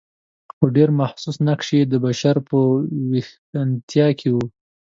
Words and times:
خو 0.55 0.63
ډېر 0.75 0.89
محسوس 0.99 1.37
نقش 1.47 1.67
یې 1.77 1.81
د 1.87 1.93
بشر 2.05 2.35
په 2.49 2.57
ویښتیا 3.11 4.07
کې 4.19 4.29
و. 4.31 4.35